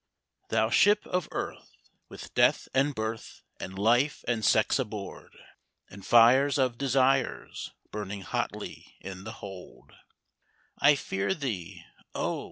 "Thou 0.49 0.71
Ship 0.71 1.05
of 1.05 1.27
Earth, 1.31 1.69
with 2.09 2.33
Death, 2.33 2.67
and 2.73 2.95
Birth, 2.95 3.43
and 3.59 3.77
Life, 3.77 4.25
and 4.27 4.43
Sex 4.43 4.79
aboard, 4.79 5.37
And 5.91 6.03
fires 6.03 6.57
of 6.57 6.75
Desires 6.79 7.69
burning 7.91 8.21
hotly 8.21 8.97
in 9.01 9.25
the 9.25 9.31
hold, 9.33 9.91
I 10.79 10.95
fear 10.95 11.35
thee, 11.35 11.83
O! 12.15 12.39